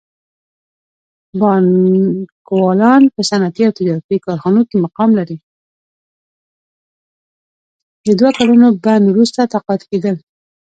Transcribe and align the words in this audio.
د 8.07 8.07
دوه 8.19 8.31
کلونو 8.37 8.67
بند 8.83 9.05
وروسته 9.07 9.41
تقاعد 9.53 9.81
کیدل. 9.89 10.15